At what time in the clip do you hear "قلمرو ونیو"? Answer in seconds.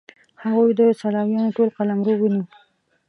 1.77-2.43